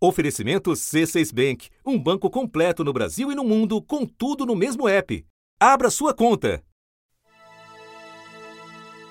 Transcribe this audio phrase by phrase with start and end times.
[0.00, 4.88] Oferecimento C6 Bank, um banco completo no Brasil e no mundo, com tudo no mesmo
[4.88, 5.26] app.
[5.58, 6.62] Abra sua conta.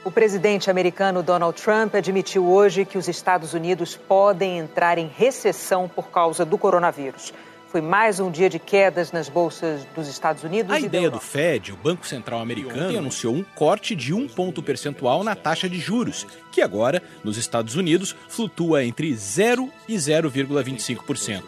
[0.05, 5.89] O presidente americano Donald Trump admitiu hoje que os Estados Unidos podem entrar em recessão
[5.89, 7.33] por causa do coronavírus.
[7.67, 10.71] Foi mais um dia de quedas nas bolsas dos Estados Unidos.
[10.71, 15.21] A ideia do Fed, o Banco Central Americano, anunciou um corte de um ponto percentual
[15.21, 21.43] na taxa de juros, que agora, nos Estados Unidos, flutua entre 0 e 0,25%.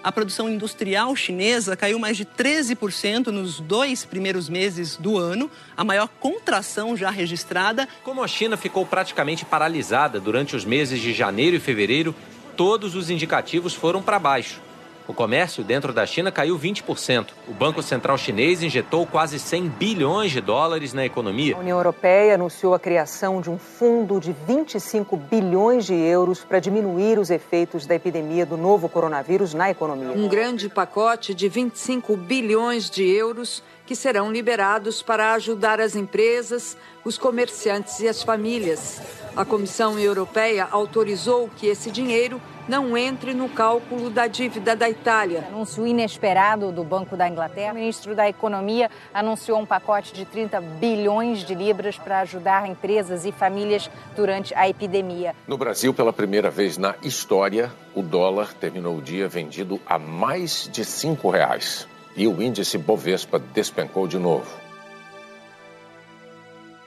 [0.00, 5.82] A produção industrial chinesa caiu mais de 13% nos dois primeiros meses do ano, a
[5.82, 7.88] maior contração já registrada.
[8.04, 12.14] Como a China ficou praticamente paralisada durante os meses de janeiro e fevereiro,
[12.58, 14.60] todos os indicativos foram para baixo.
[15.08, 17.28] O comércio dentro da China caiu 20%.
[17.48, 21.56] O Banco Central Chinês injetou quase 100 bilhões de dólares na economia.
[21.56, 26.60] A União Europeia anunciou a criação de um fundo de 25 bilhões de euros para
[26.60, 30.12] diminuir os efeitos da epidemia do novo coronavírus na economia.
[30.12, 36.76] Um grande pacote de 25 bilhões de euros que serão liberados para ajudar as empresas,
[37.02, 39.00] os comerciantes e as famílias.
[39.34, 45.46] A Comissão Europeia autorizou que esse dinheiro não entre no cálculo da dívida da Itália.
[45.48, 47.72] Anúncio inesperado do Banco da Inglaterra.
[47.72, 53.24] O ministro da Economia anunciou um pacote de 30 bilhões de libras para ajudar empresas
[53.24, 55.34] e famílias durante a epidemia.
[55.46, 60.68] No Brasil, pela primeira vez na história, o dólar terminou o dia vendido a mais
[60.70, 61.88] de cinco reais.
[62.14, 64.48] E o índice Bovespa despencou de novo.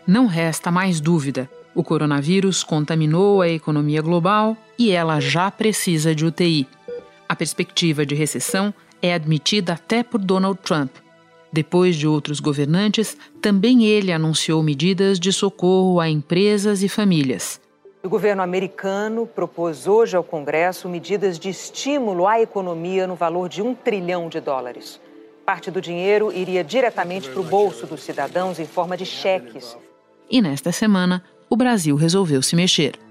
[0.06, 1.50] Não resta mais dúvida.
[1.74, 6.68] O coronavírus contaminou a economia global e ela já precisa de UTI.
[7.28, 10.92] A perspectiva de recessão é admitida até por Donald Trump.
[11.52, 17.60] Depois de outros governantes, também ele anunciou medidas de socorro a empresas e famílias.
[18.04, 23.62] O governo americano propôs hoje ao Congresso medidas de estímulo à economia no valor de
[23.62, 25.00] um trilhão de dólares.
[25.46, 29.78] Parte do dinheiro iria diretamente para o bolso dos cidadãos em forma de cheques.
[30.30, 33.11] E nesta semana, o Brasil resolveu se mexer.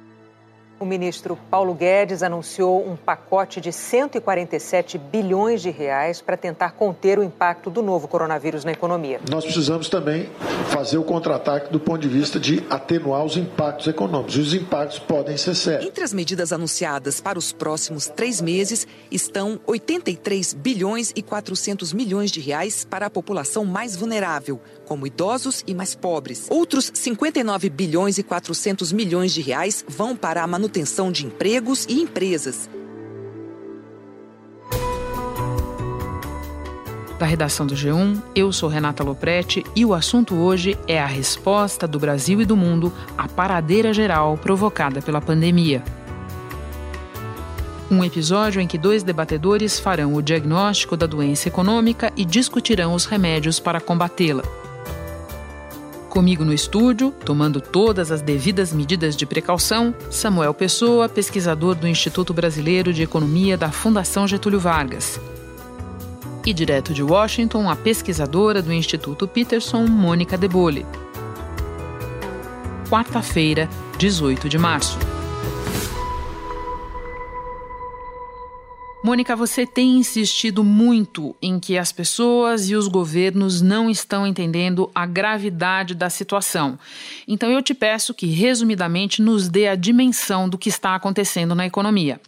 [0.80, 7.18] O ministro Paulo Guedes anunciou um pacote de 147 bilhões de reais para tentar conter
[7.18, 9.20] o impacto do novo coronavírus na economia.
[9.28, 10.30] Nós precisamos também
[10.70, 14.38] fazer o contra-ataque do ponto de vista de atenuar os impactos econômicos.
[14.38, 15.84] Os impactos podem ser sérios.
[15.84, 22.30] Entre as medidas anunciadas para os próximos três meses estão 83 bilhões e 400 milhões
[22.30, 26.47] de reais para a população mais vulnerável, como idosos e mais pobres.
[26.48, 30.69] Outros 59 bilhões e 400 milhões de reais vão para a manutenção
[31.10, 32.70] de empregos e empresas.
[37.19, 41.86] Da redação do G1, eu sou Renata Loprete e o assunto hoje é a resposta
[41.86, 45.82] do Brasil e do mundo à paradeira geral provocada pela pandemia.
[47.91, 53.04] Um episódio em que dois debatedores farão o diagnóstico da doença econômica e discutirão os
[53.04, 54.59] remédios para combatê-la.
[56.10, 62.34] Comigo no estúdio, tomando todas as devidas medidas de precaução, Samuel Pessoa, pesquisador do Instituto
[62.34, 65.21] Brasileiro de Economia da Fundação Getúlio Vargas.
[66.44, 70.84] E direto de Washington, a pesquisadora do Instituto Peterson, Mônica Debole.
[72.88, 74.98] Quarta-feira, 18 de março.
[79.03, 84.91] Mônica, você tem insistido muito em que as pessoas e os governos não estão entendendo
[84.94, 86.78] a gravidade da situação.
[87.27, 91.65] Então eu te peço que, resumidamente, nos dê a dimensão do que está acontecendo na
[91.65, 92.21] economia.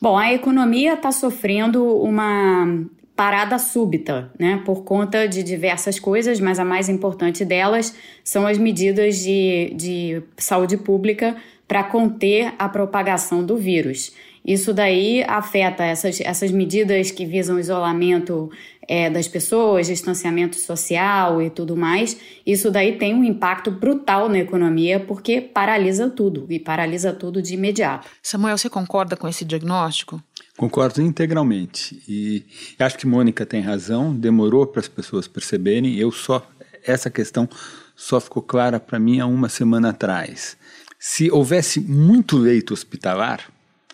[0.00, 2.86] Bom, a economia está sofrendo uma
[3.16, 8.56] parada súbita, né, por conta de diversas coisas, mas a mais importante delas são as
[8.56, 11.36] medidas de, de saúde pública
[11.68, 14.12] para conter a propagação do vírus.
[14.44, 18.50] Isso daí afeta essas, essas medidas que visam isolamento
[18.88, 22.16] é, das pessoas, distanciamento social e tudo mais.
[22.44, 27.54] Isso daí tem um impacto brutal na economia porque paralisa tudo e paralisa tudo de
[27.54, 28.08] imediato.
[28.22, 30.22] Samuel, você concorda com esse diagnóstico?
[30.56, 32.02] Concordo integralmente.
[32.08, 32.44] E
[32.78, 35.96] acho que Mônica tem razão, demorou para as pessoas perceberem.
[35.96, 36.44] Eu só
[36.84, 37.48] essa questão
[37.94, 40.56] só ficou clara para mim há uma semana atrás.
[40.98, 43.50] Se houvesse muito leito hospitalar,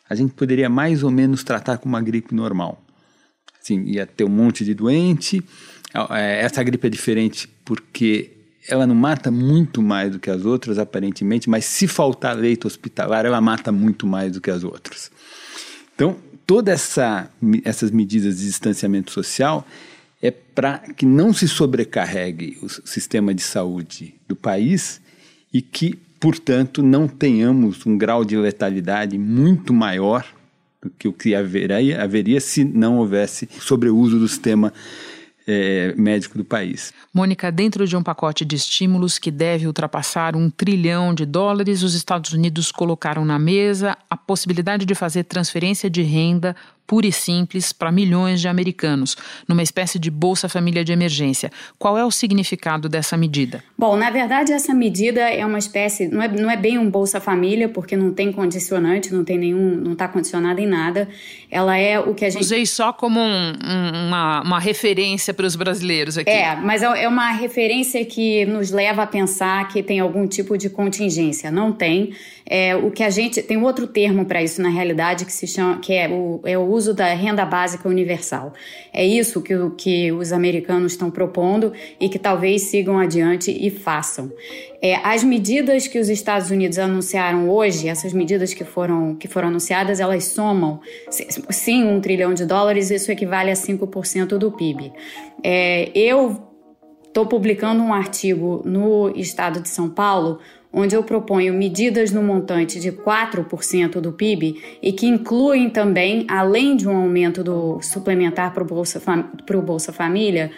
[0.09, 2.83] a gente poderia mais ou menos tratar como uma gripe normal.
[3.61, 5.43] Assim, ia ter um monte de doente.
[6.11, 8.33] É, essa gripe é diferente porque
[8.69, 13.25] ela não mata muito mais do que as outras, aparentemente, mas se faltar leito hospitalar,
[13.25, 15.11] ela mata muito mais do que as outras.
[15.95, 16.17] Então,
[16.47, 17.31] todas essa,
[17.65, 19.67] essas medidas de distanciamento social
[20.23, 25.01] é para que não se sobrecarregue o sistema de saúde do país
[25.53, 30.25] e que portanto, não tenhamos um grau de letalidade muito maior
[30.99, 34.73] que o que haveria, haveria se não houvesse sobreuso do sistema
[35.47, 36.93] é, médico do país.
[37.15, 41.95] Mônica, dentro de um pacote de estímulos que deve ultrapassar um trilhão de dólares, os
[41.95, 47.73] Estados Unidos colocaram na mesa a possibilidade de fazer transferência de renda pura e simples
[47.73, 49.17] para milhões de americanos,
[49.49, 51.51] numa espécie de Bolsa Família de emergência.
[51.79, 53.63] Qual é o significado dessa medida?
[53.77, 57.21] Bom, na verdade, essa medida é uma espécie, não é, não é bem um Bolsa
[57.21, 61.09] Família, porque não tem condicionante, não tem nenhum, não está condicionada em nada.
[61.51, 62.43] Ela é o que a gente.
[62.43, 66.31] Usei só como um, um, uma, uma referência para os brasileiros aqui.
[66.31, 70.57] É, mas é, é uma referência que nos leva a pensar que tem algum tipo
[70.57, 71.51] de contingência.
[71.51, 72.13] Não tem.
[72.49, 73.43] É, o que a gente.
[73.43, 76.63] Tem outro termo para isso na realidade que se chama, que é o, é o
[76.63, 78.53] uso da renda básica universal.
[78.93, 84.33] É isso que, que os americanos estão propondo e que talvez sigam adiante e façam.
[84.81, 89.49] É, as medidas que os Estados Unidos anunciaram hoje, essas medidas que foram, que foram
[89.49, 90.81] anunciadas, elas somam,
[91.51, 94.93] sim, um trilhão de dólares, isso equivale a 5% do PIB.
[95.43, 96.47] É, eu
[97.17, 100.39] estou publicando um artigo no estado de São Paulo
[100.79, 106.77] onde eu proponho medidas no montante de 4% do PIB e que incluem também, além
[106.77, 109.01] de um aumento do suplementar para o Bolsa,
[109.65, 110.51] Bolsa Família,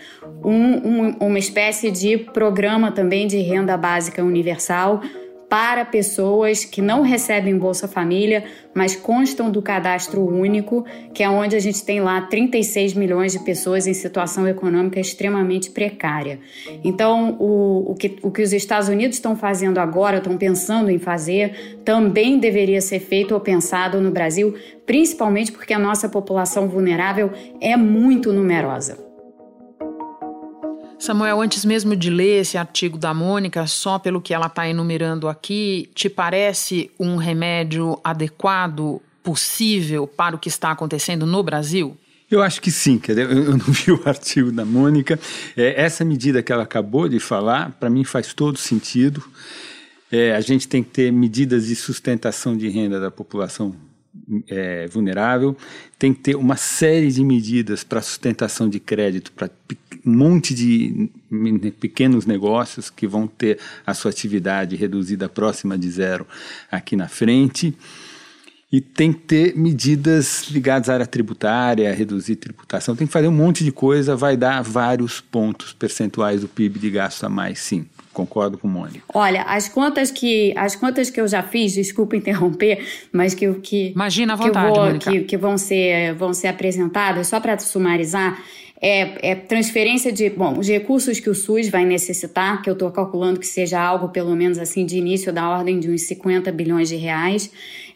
[0.44, 5.00] um, um, uma espécie de programa também de renda básica universal
[5.48, 10.84] para pessoas que não recebem Bolsa Família, mas constam do cadastro único,
[11.14, 15.70] que é onde a gente tem lá 36 milhões de pessoas em situação econômica extremamente
[15.70, 16.38] precária.
[16.84, 20.98] Então, o, o, que, o que os Estados Unidos estão fazendo agora, estão pensando em
[20.98, 24.54] fazer, também deveria ser feito ou pensado no Brasil,
[24.84, 29.07] principalmente porque a nossa população vulnerável é muito numerosa.
[30.98, 35.28] Samuel, antes mesmo de ler esse artigo da Mônica, só pelo que ela está enumerando
[35.28, 41.96] aqui, te parece um remédio adequado, possível para o que está acontecendo no Brasil?
[42.30, 45.18] Eu acho que sim, eu não vi o artigo da Mônica.
[45.56, 49.22] É, essa medida que ela acabou de falar, para mim faz todo sentido.
[50.10, 53.74] É, a gente tem que ter medidas de sustentação de renda da população
[54.48, 55.56] é, vulnerável,
[55.98, 59.50] tem que ter uma série de medidas para sustentação de crédito para
[60.04, 61.10] um monte de
[61.78, 66.26] pequenos negócios que vão ter a sua atividade reduzida próxima de zero
[66.70, 67.74] aqui na frente.
[68.70, 73.32] E tem que ter medidas ligadas à área tributária, reduzir tributação, tem que fazer um
[73.32, 77.86] monte de coisa, vai dar vários pontos percentuais do PIB de gasto a mais, sim
[78.18, 79.04] concordo com o Mônica.
[79.14, 83.92] Olha, as contas que as contas que eu já fiz, desculpa interromper, mas que que
[83.92, 88.36] imagina à vontade, que, vou, que, que, vão ser vão ser apresentadas só para sumarizar.
[88.80, 92.88] É, é, transferência de, bom, os recursos que o SUS vai necessitar, que eu estou
[92.92, 96.88] calculando que seja algo pelo menos assim de início da ordem de uns 50 bilhões
[96.88, 97.50] de reais.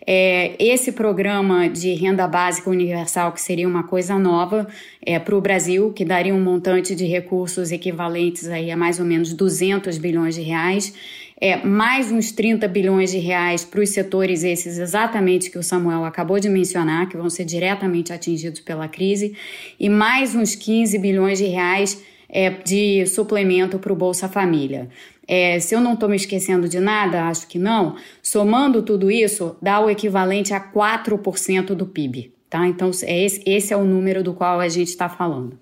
[0.07, 4.67] É, esse programa de renda básica universal, que seria uma coisa nova
[5.01, 9.07] é, para o Brasil, que daria um montante de recursos equivalentes aí a mais ou
[9.07, 10.93] menos 200 bilhões de reais,
[11.41, 16.05] é, mais uns 30 bilhões de reais para os setores esses exatamente que o Samuel
[16.05, 19.35] acabou de mencionar, que vão ser diretamente atingidos pela crise,
[19.79, 22.01] e mais uns 15 bilhões de reais
[22.32, 24.88] é, de suplemento para o Bolsa Família.
[25.29, 29.55] É, se eu não estou me esquecendo de nada, acho que não, somando tudo isso,
[29.61, 32.32] dá o equivalente a 4% do PIB.
[32.49, 32.67] Tá?
[32.67, 35.58] Então, é esse, esse é o número do qual a gente está falando.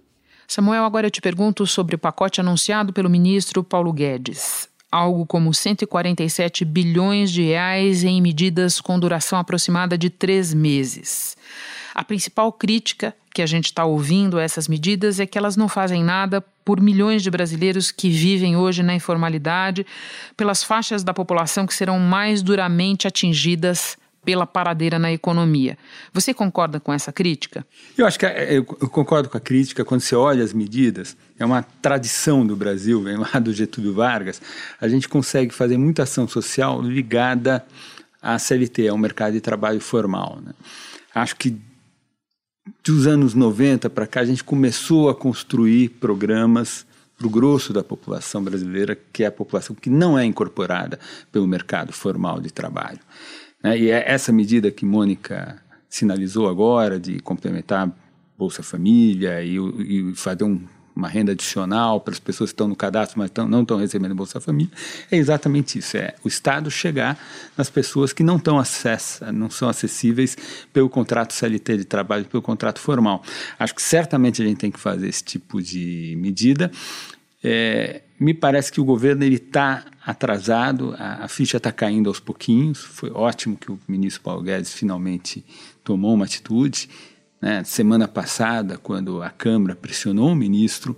[0.48, 4.68] Samuel, agora eu te pergunto sobre o pacote anunciado pelo ministro Paulo Guedes.
[4.90, 11.36] Algo como 147 bilhões de reais em medidas com duração aproximada de três meses.
[11.94, 15.68] A principal crítica que a gente está ouvindo a essas medidas é que elas não
[15.68, 19.86] fazem nada por milhões de brasileiros que vivem hoje na informalidade,
[20.36, 25.78] pelas faixas da população que serão mais duramente atingidas pela paradeira na economia.
[26.12, 27.66] Você concorda com essa crítica?
[27.96, 29.84] Eu acho que é, eu concordo com a crítica.
[29.84, 34.40] Quando você olha as medidas, é uma tradição do Brasil, vem lá do Getúlio Vargas,
[34.80, 37.64] a gente consegue fazer muita ação social ligada
[38.20, 40.38] à CLT, ao mercado de trabalho formal.
[40.44, 40.52] Né?
[41.14, 41.58] Acho que
[42.84, 46.86] dos anos 90 para cá, a gente começou a construir programas
[47.16, 50.98] para o grosso da população brasileira, que é a população que não é incorporada
[51.30, 52.98] pelo mercado formal de trabalho.
[53.62, 53.78] Né?
[53.78, 57.90] E é essa medida que Mônica sinalizou agora, de complementar
[58.38, 60.62] Bolsa Família e, e fazer um
[61.00, 64.14] uma renda adicional para as pessoas que estão no cadastro, mas tão, não estão recebendo
[64.14, 64.72] Bolsa Família,
[65.10, 65.96] é exatamente isso.
[65.96, 67.18] É o Estado chegar
[67.56, 70.36] nas pessoas que não estão acessa, não são acessíveis
[70.72, 73.22] pelo contrato CLT de trabalho, pelo contrato formal.
[73.58, 76.70] Acho que certamente a gente tem que fazer esse tipo de medida.
[77.42, 82.78] É, me parece que o governo está atrasado, a, a ficha está caindo aos pouquinhos.
[82.78, 85.44] Foi ótimo que o ministro Paulo Guedes finalmente
[85.82, 86.88] tomou uma atitude.
[87.40, 87.64] Né?
[87.64, 90.96] Semana passada, quando a Câmara pressionou o ministro,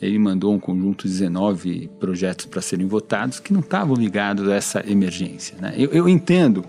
[0.00, 4.54] ele mandou um conjunto de 19 projetos para serem votados que não estavam ligados a
[4.54, 5.56] essa emergência.
[5.60, 5.74] Né?
[5.76, 6.64] Eu, eu entendo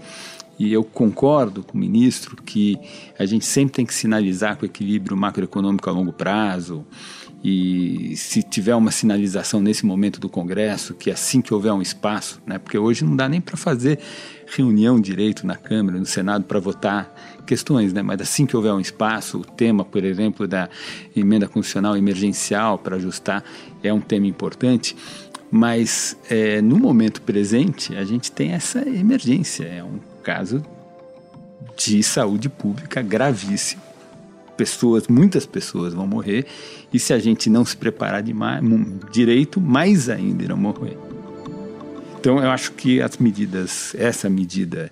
[0.57, 2.79] e eu concordo com o ministro que
[3.19, 6.85] a gente sempre tem que sinalizar com equilíbrio macroeconômico a longo prazo.
[7.47, 12.41] E se tiver uma sinalização nesse momento do Congresso, que assim que houver um espaço,
[12.43, 13.99] né, porque hoje não dá nem para fazer
[14.47, 18.79] reunião direito na Câmara, no Senado, para votar questões, né, mas assim que houver um
[18.79, 20.67] espaço, o tema, por exemplo, da
[21.15, 23.43] emenda constitucional emergencial para ajustar
[23.83, 24.97] é um tema importante.
[25.51, 30.65] Mas é, no momento presente, a gente tem essa emergência, é um caso
[31.77, 33.84] de saúde pública gravíssimo.
[34.57, 36.45] Pessoas, muitas pessoas vão morrer
[36.93, 38.63] e se a gente não se preparar demais,
[39.11, 40.97] direito, mais ainda irão morrer.
[42.19, 44.91] Então eu acho que as medidas, essa medida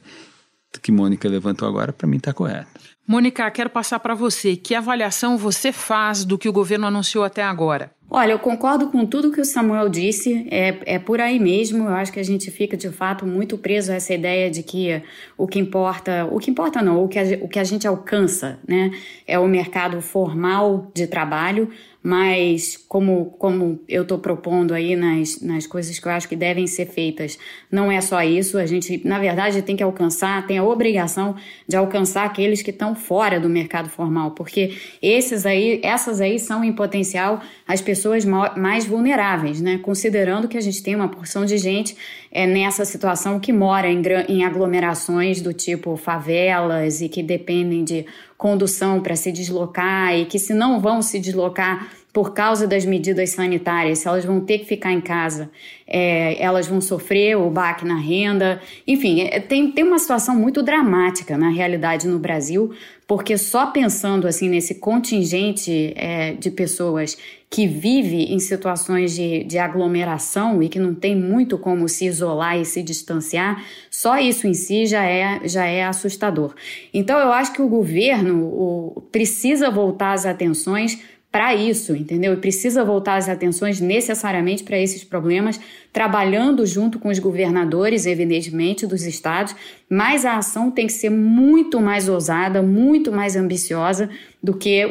[0.81, 2.67] que Mônica levantou agora, para mim está correta.
[3.07, 4.55] Mônica, quero passar para você.
[4.55, 7.91] Que avaliação você faz do que o governo anunciou até agora?
[8.15, 11.85] Olha, eu concordo com tudo que o Samuel disse, é, é por aí mesmo.
[11.85, 15.01] Eu acho que a gente fica de fato muito preso a essa ideia de que
[15.35, 18.59] o que importa, o que importa não, o que a, o que a gente alcança,
[18.67, 18.91] né,
[19.25, 21.71] é o mercado formal de trabalho
[22.03, 26.67] mas como, como eu estou propondo aí nas, nas coisas que eu acho que devem
[26.67, 27.39] ser feitas,
[27.71, 31.77] não é só isso, a gente, na verdade, tem que alcançar, tem a obrigação de
[31.77, 36.73] alcançar aqueles que estão fora do mercado formal, porque esses aí, essas aí são, em
[36.73, 39.79] potencial, as pessoas mais vulneráveis, né?
[39.81, 41.95] Considerando que a gente tem uma porção de gente
[42.29, 48.05] é, nessa situação que mora em, em aglomerações do tipo favelas e que dependem de
[48.37, 53.31] condução para se deslocar e que se não vão se deslocar por causa das medidas
[53.31, 55.49] sanitárias, se elas vão ter que ficar em casa,
[55.87, 58.61] é, elas vão sofrer o baque na renda.
[58.85, 62.71] Enfim, é, tem, tem uma situação muito dramática na realidade no Brasil,
[63.07, 67.17] porque só pensando assim nesse contingente é, de pessoas
[67.49, 72.59] que vive em situações de, de aglomeração e que não tem muito como se isolar
[72.59, 76.55] e se distanciar, só isso em si já é, já é assustador.
[76.91, 80.99] Então eu acho que o governo o, precisa voltar as atenções
[81.33, 82.31] para isso, entendeu?
[82.33, 85.59] E precisa voltar as atenções necessariamente para esses problemas,
[85.91, 89.55] trabalhando junto com os governadores, evidentemente, dos estados,
[89.89, 94.11] mas a ação tem que ser muito mais ousada, muito mais ambiciosa
[94.43, 94.85] do que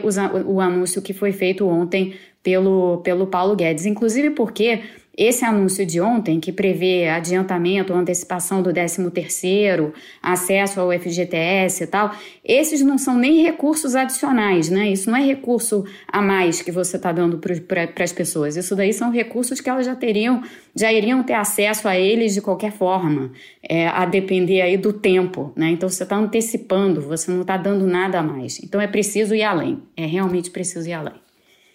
[0.44, 3.86] o anúncio que foi feito ontem pelo, pelo Paulo Guedes.
[3.86, 4.80] Inclusive porque
[5.16, 9.92] esse anúncio de ontem, que prevê adiantamento antecipação do 13º,
[10.22, 12.14] acesso ao FGTS e tal,
[12.44, 14.88] esses não são nem recursos adicionais, né?
[14.88, 18.56] Isso não é recurso a mais que você está dando para as pessoas.
[18.56, 20.42] Isso daí são recursos que elas já teriam,
[20.74, 25.52] já iriam ter acesso a eles de qualquer forma, é, a depender aí do tempo,
[25.54, 25.70] né?
[25.70, 28.62] Então você está antecipando, você não está dando nada a mais.
[28.62, 31.22] Então é preciso ir além, é realmente preciso ir além.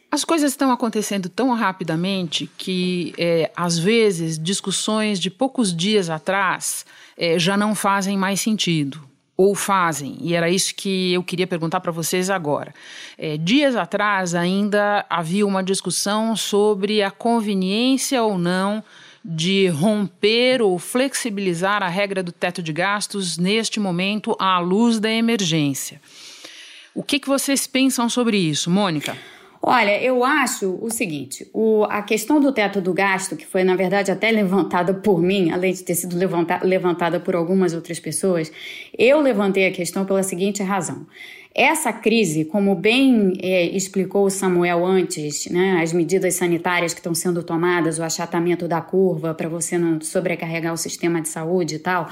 [0.10, 6.86] As coisas estão acontecendo tão rapidamente que, é, às vezes, discussões de poucos dias atrás
[7.18, 9.06] é, já não fazem mais sentido.
[9.36, 12.74] Ou fazem, e era isso que eu queria perguntar para vocês agora.
[13.18, 18.84] É, dias atrás ainda havia uma discussão sobre a conveniência ou não
[19.24, 25.12] de romper ou flexibilizar a regra do teto de gastos neste momento à luz da
[25.12, 26.02] emergência.
[26.96, 29.16] O que, que vocês pensam sobre isso, Mônica?
[29.70, 33.76] Olha, eu acho o seguinte: o, a questão do teto do gasto, que foi, na
[33.76, 38.50] verdade, até levantada por mim, além de ter sido levanta, levantada por algumas outras pessoas,
[38.98, 41.06] eu levantei a questão pela seguinte razão.
[41.54, 47.14] Essa crise, como bem é, explicou o Samuel antes, né, as medidas sanitárias que estão
[47.14, 51.80] sendo tomadas, o achatamento da curva para você não sobrecarregar o sistema de saúde e
[51.80, 52.08] tal,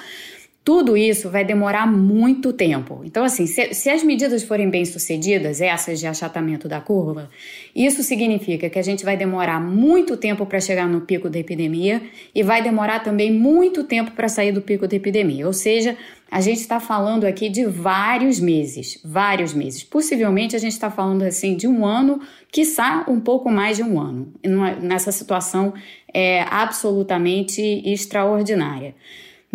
[0.66, 3.04] tudo isso vai demorar muito tempo.
[3.06, 7.30] Então, assim, se, se, as medidas forem bem sucedidas, essas de achatamento da curva,
[7.76, 12.02] isso significa que a gente vai demorar muito tempo para chegar no pico da epidemia
[12.34, 15.46] e vai demorar também muito tempo para sair do pico da epidemia.
[15.46, 15.96] Ou seja,
[16.32, 19.84] a gente está falando aqui de vários meses, vários meses.
[19.84, 22.20] Possivelmente a gente está falando assim de um ano,
[22.52, 24.34] quiçá um pouco mais de um ano,
[24.82, 25.76] nessa situação
[26.12, 28.96] é absolutamente extraordinária.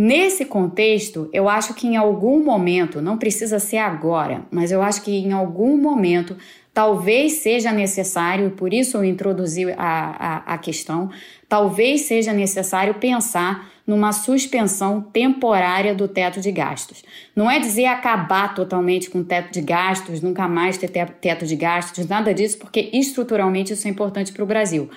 [0.02, 5.02] Nesse contexto, eu acho que em algum momento, não precisa ser agora, mas eu acho
[5.02, 6.38] que em algum momento
[6.72, 11.10] talvez seja necessário, e por isso eu introduzi a, a, a questão,
[11.46, 17.04] talvez seja necessário pensar numa suspensão temporária do teto de gastos.
[17.36, 21.56] Não é dizer acabar totalmente com o teto de gastos, nunca mais ter teto de
[21.56, 24.88] gastos, nada disso, porque estruturalmente isso é importante para o Brasil.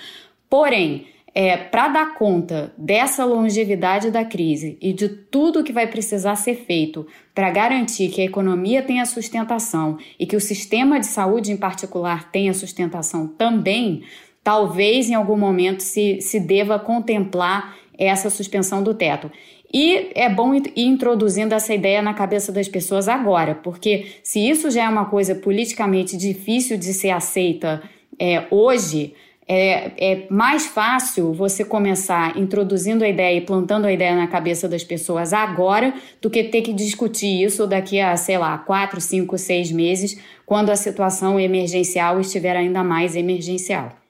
[0.49, 6.35] Porém, é, para dar conta dessa longevidade da crise e de tudo que vai precisar
[6.35, 11.51] ser feito para garantir que a economia tenha sustentação e que o sistema de saúde,
[11.51, 14.03] em particular, tenha sustentação também,
[14.43, 19.31] talvez em algum momento se, se deva contemplar essa suspensão do teto.
[19.73, 24.69] E é bom ir introduzindo essa ideia na cabeça das pessoas agora, porque se isso
[24.69, 27.81] já é uma coisa politicamente difícil de ser aceita
[28.19, 29.15] é, hoje,
[29.47, 34.67] é, é, mais fácil você começar introduzindo a ideia e plantando a ideia na cabeça
[34.67, 39.37] das pessoas agora do que ter que discutir isso daqui a, sei lá, quatro, cinco,
[39.37, 44.02] seis meses, quando a situação emergencial estiver ainda mais emergencial.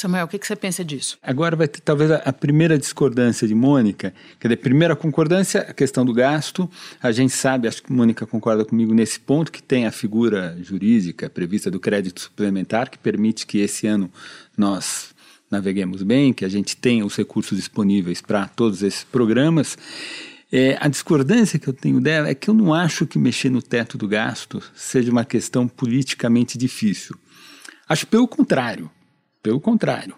[0.00, 1.18] Samuel, o que, que, você pensa disso?
[1.20, 4.14] Agora vai ter talvez a, primeira discordância de Mônica.
[4.38, 6.70] Quer dizer, primeira concordância, a questão do gasto.
[7.02, 11.28] A gente sabe, acho que Mônica concorda comigo nesse ponto, que tem a figura jurídica
[11.28, 14.08] prevista do crédito suplementar, que permite que esse ano
[14.56, 15.12] nós
[15.50, 19.76] naveguemos bem, que a gente tenha os recursos disponíveis para todos esses programas.
[20.52, 23.60] É, a discordância que eu tenho dela é que eu não acho que mexer no
[23.60, 27.16] teto do gasto seja uma questão politicamente difícil.
[27.88, 28.88] Acho pelo contrário.
[29.48, 30.14] Pelo contrário.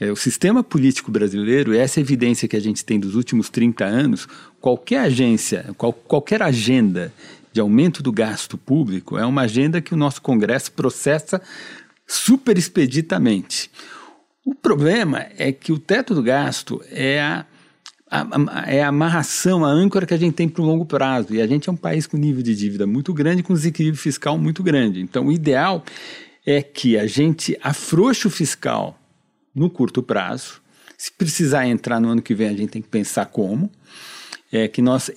[0.00, 4.26] É, o sistema político brasileiro, essa evidência que a gente tem dos últimos 30 anos,
[4.60, 7.14] qualquer agência, qual, qualquer agenda
[7.52, 11.40] de aumento do gasto público é uma agenda que o nosso Congresso processa
[12.04, 13.70] super expeditamente.
[14.44, 17.46] O problema é que o teto do gasto é a,
[18.10, 21.32] a, a, é a amarração, a âncora que a gente tem para o longo prazo.
[21.32, 24.36] E a gente é um país com nível de dívida muito grande, com desequilíbrio fiscal
[24.36, 25.00] muito grande.
[25.00, 25.84] Então, o ideal
[26.46, 28.98] é que a gente afrouxe o fiscal
[29.54, 30.60] no curto prazo.
[30.96, 33.70] Se precisar entrar no ano que vem, a gente tem que pensar como.
[34.52, 35.10] É que nós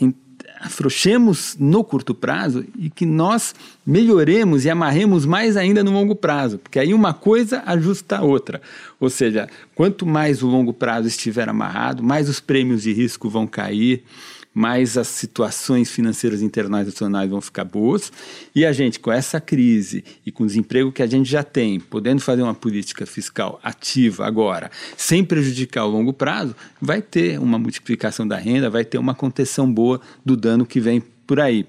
[0.60, 3.53] afrouxemos no curto prazo e que nós
[3.86, 8.62] melhoremos e amarremos mais ainda no longo prazo, porque aí uma coisa ajusta a outra.
[9.00, 13.46] Ou seja, quanto mais o longo prazo estiver amarrado, mais os prêmios de risco vão
[13.46, 14.03] cair,
[14.58, 18.12] mais as situações financeiras internacionais vão ficar boas.
[18.56, 21.80] E a gente, com essa crise e com o desemprego que a gente já tem,
[21.80, 27.60] podendo fazer uma política fiscal ativa agora, sem prejudicar o longo prazo, vai ter uma
[27.60, 31.67] multiplicação da renda, vai ter uma contenção boa do dano que vem por aí.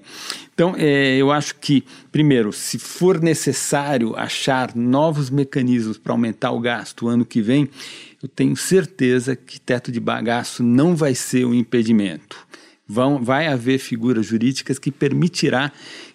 [0.51, 6.59] Então, é, eu acho que, primeiro, se for necessário achar novos mecanismos para aumentar o
[6.59, 7.69] gasto ano que vem,
[8.23, 12.48] eu tenho certeza que teto de bagaço não vai ser um impedimento
[12.89, 15.71] vão, vai haver figuras jurídicas que permitirá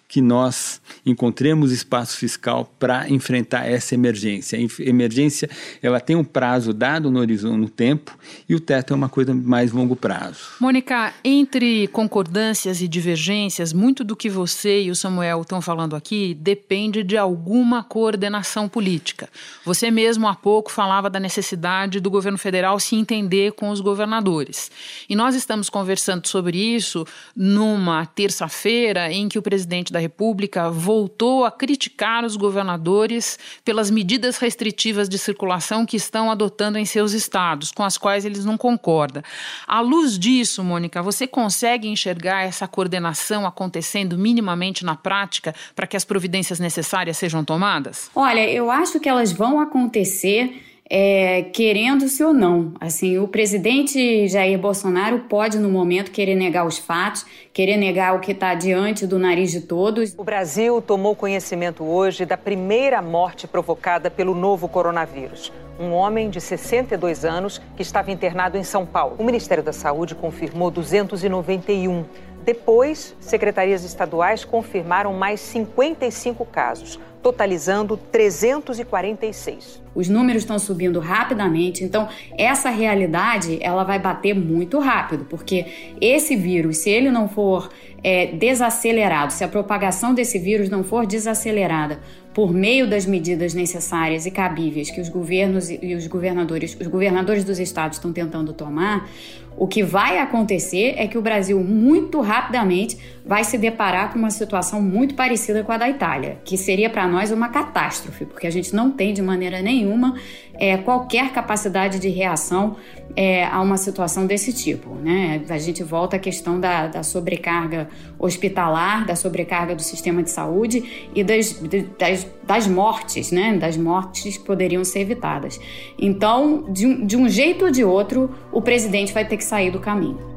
[0.07, 4.57] que nós encontremos espaço fiscal para enfrentar essa emergência.
[4.79, 5.49] Emergência
[5.81, 9.33] ela tem um prazo dado no horizonte no tempo e o teto é uma coisa
[9.33, 10.39] mais longo prazo.
[10.59, 16.33] Mônica, entre concordâncias e divergências, muito do que você e o Samuel estão falando aqui
[16.33, 19.27] depende de alguma coordenação política.
[19.63, 24.71] Você mesmo há pouco falava da necessidade do governo federal se entender com os governadores.
[25.09, 31.45] E nós estamos conversando sobre isso numa terça-feira em que o presidente da República voltou
[31.45, 37.71] a criticar os governadores pelas medidas restritivas de circulação que estão adotando em seus estados,
[37.71, 39.23] com as quais eles não concordam.
[39.65, 45.95] À luz disso, Mônica, você consegue enxergar essa coordenação acontecendo minimamente na prática para que
[45.95, 48.11] as providências necessárias sejam tomadas?
[48.13, 52.73] Olha, eu acho que elas vão acontecer é, querendo-se ou não.
[52.79, 58.19] Assim, o presidente Jair Bolsonaro pode, no momento, querer negar os fatos, querer negar o
[58.19, 60.13] que está diante do nariz de todos.
[60.17, 65.51] O Brasil tomou conhecimento hoje da primeira morte provocada pelo novo coronavírus.
[65.79, 69.15] Um homem de 62 anos que estava internado em São Paulo.
[69.17, 72.05] O Ministério da Saúde confirmou 291.
[72.45, 79.81] Depois, secretarias estaduais confirmaram mais 55 casos totalizando 346.
[79.95, 82.07] Os números estão subindo rapidamente, então
[82.37, 85.65] essa realidade ela vai bater muito rápido, porque
[85.99, 87.71] esse vírus, se ele não for
[88.03, 91.99] é, desacelerado, se a propagação desse vírus não for desacelerada
[92.31, 97.43] por meio das medidas necessárias e cabíveis que os governos e os governadores, os governadores
[97.43, 99.09] dos estados estão tentando tomar,
[99.57, 104.29] o que vai acontecer é que o Brasil, muito rapidamente, vai se deparar com uma
[104.29, 108.51] situação muito parecida com a da Itália, que seria para nós uma catástrofe, porque a
[108.51, 110.15] gente não tem de maneira nenhuma
[110.53, 112.75] é, qualquer capacidade de reação
[113.15, 114.93] é, a uma situação desse tipo.
[114.95, 115.41] Né?
[115.49, 117.89] A gente volta à questão da, da sobrecarga
[118.19, 121.61] hospitalar, da sobrecarga do sistema de saúde e das,
[121.97, 123.57] das, das mortes, né?
[123.57, 125.59] das mortes que poderiam ser evitadas.
[125.97, 129.79] Então, de de um jeito ou de outro, o presidente vai ter que sair do
[129.79, 130.35] caminho.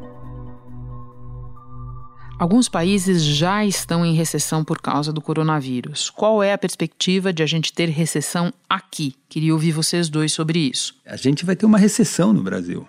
[2.38, 6.08] Alguns países já estão em recessão por causa do coronavírus.
[6.08, 9.16] Qual é a perspectiva de a gente ter recessão aqui?
[9.28, 10.94] Queria ouvir vocês dois sobre isso.
[11.04, 12.86] A gente vai ter uma recessão no Brasil.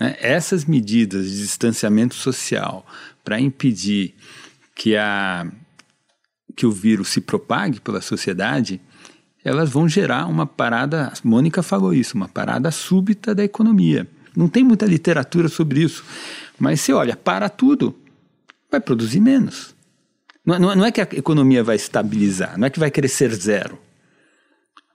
[0.00, 0.16] Né?
[0.18, 2.84] Essas medidas de distanciamento social
[3.22, 4.16] para impedir
[4.74, 5.46] que, a,
[6.56, 8.80] que o vírus se propague pela sociedade,
[9.44, 14.08] elas vão gerar uma parada, Mônica falou isso, uma parada súbita da economia.
[14.36, 16.04] Não tem muita literatura sobre isso,
[16.58, 17.94] mas se olha, para tudo,
[18.70, 19.74] vai produzir menos.
[20.44, 23.78] Não, não, não é que a economia vai estabilizar, não é que vai crescer zero.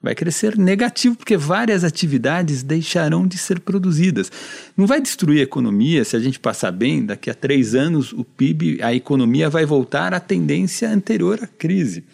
[0.01, 4.31] Vai crescer negativo, porque várias atividades deixarão de ser produzidas.
[4.77, 8.23] Não vai destruir a economia se a gente passar bem, daqui a três anos o
[8.23, 12.05] PIB, a economia vai voltar à tendência anterior à crise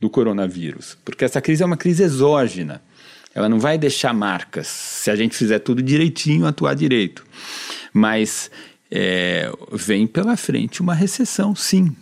[0.00, 0.96] do coronavírus.
[1.04, 2.80] Porque essa crise é uma crise exógena.
[3.34, 7.26] Ela não vai deixar marcas se a gente fizer tudo direitinho, atuar direito.
[7.92, 8.50] Mas
[8.90, 11.94] é, vem pela frente uma recessão, sim.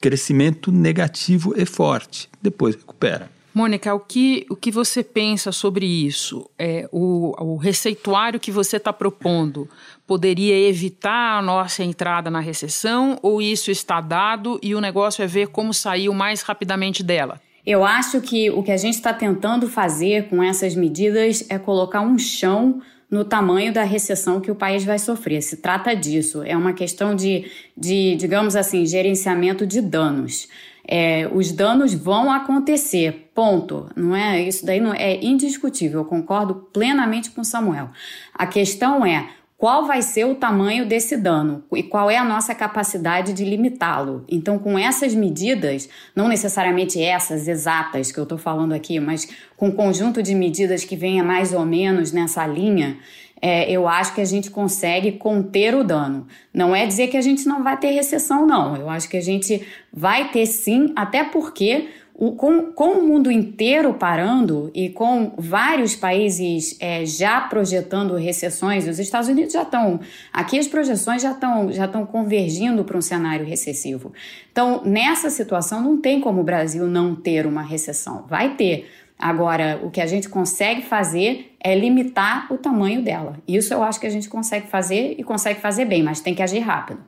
[0.00, 2.28] Crescimento negativo e forte.
[2.42, 3.30] Depois recupera.
[3.54, 6.50] Mônica, o que, o que você pensa sobre isso?
[6.58, 9.68] É, o, o receituário que você está propondo
[10.06, 15.26] poderia evitar a nossa entrada na recessão ou isso está dado e o negócio é
[15.26, 17.40] ver como sair o mais rapidamente dela?
[17.66, 22.02] Eu acho que o que a gente está tentando fazer com essas medidas é colocar
[22.02, 25.40] um chão no tamanho da recessão que o país vai sofrer.
[25.40, 26.42] Se trata disso.
[26.42, 30.48] É uma questão de, de digamos assim, gerenciamento de danos.
[30.86, 33.88] É, os danos vão acontecer, ponto.
[33.96, 36.00] Não é isso daí não é indiscutível.
[36.00, 37.90] Eu concordo plenamente com Samuel.
[38.34, 42.54] A questão é qual vai ser o tamanho desse dano e qual é a nossa
[42.54, 44.24] capacidade de limitá-lo.
[44.28, 49.68] Então, com essas medidas, não necessariamente essas exatas que eu estou falando aqui, mas com
[49.68, 52.98] um conjunto de medidas que venha mais ou menos nessa linha,
[53.40, 56.26] é, eu acho que a gente consegue conter o dano.
[56.52, 58.74] Não é dizer que a gente não vai ter recessão, não.
[58.76, 63.28] Eu acho que a gente vai ter sim, até porque o, com, com, o mundo
[63.28, 69.98] inteiro parando e com vários países é, já projetando recessões, os Estados Unidos já estão.
[70.32, 74.12] Aqui as projeções já estão já estão convergindo para um cenário recessivo.
[74.52, 78.24] Então, nessa situação, não tem como o Brasil não ter uma recessão.
[78.28, 78.88] Vai ter.
[79.18, 83.38] Agora, o que a gente consegue fazer é limitar o tamanho dela.
[83.46, 86.42] Isso eu acho que a gente consegue fazer e consegue fazer bem, mas tem que
[86.42, 87.00] agir rápido.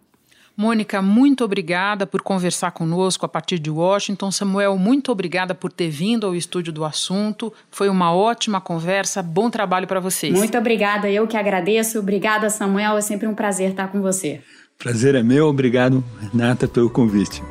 [0.57, 4.31] Mônica, muito obrigada por conversar conosco a partir de Washington.
[4.31, 7.53] Samuel, muito obrigada por ter vindo ao estúdio do assunto.
[7.71, 9.23] Foi uma ótima conversa.
[9.23, 10.33] Bom trabalho para vocês.
[10.33, 11.99] Muito obrigada, eu que agradeço.
[11.99, 12.97] Obrigada, Samuel.
[12.97, 14.40] É sempre um prazer estar com você.
[14.79, 15.47] Prazer é meu.
[15.47, 17.42] Obrigado, Renata, pelo convite.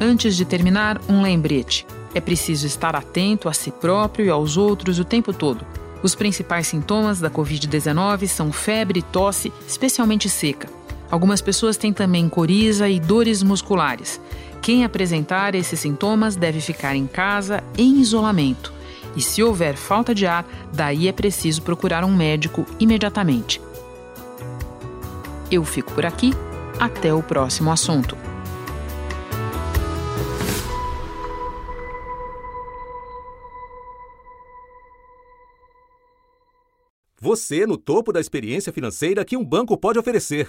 [0.00, 1.84] Antes de terminar, um lembrete.
[2.14, 5.66] É preciso estar atento a si próprio e aos outros o tempo todo.
[6.00, 10.79] Os principais sintomas da Covid-19 são febre e tosse, especialmente seca.
[11.10, 14.20] Algumas pessoas têm também coriza e dores musculares.
[14.62, 18.72] Quem apresentar esses sintomas deve ficar em casa em isolamento.
[19.16, 23.60] E se houver falta de ar, daí é preciso procurar um médico imediatamente.
[25.50, 26.32] Eu fico por aqui.
[26.78, 28.16] Até o próximo assunto.
[37.20, 40.48] Você no topo da experiência financeira que um banco pode oferecer.